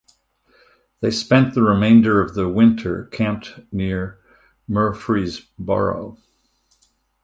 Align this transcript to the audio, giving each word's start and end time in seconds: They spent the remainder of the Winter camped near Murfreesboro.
They 1.01 1.11
spent 1.11 1.53
the 1.53 1.61
remainder 1.61 2.21
of 2.23 2.33
the 2.33 2.49
Winter 2.49 3.05
camped 3.11 3.59
near 3.71 4.19
Murfreesboro. 4.67 6.17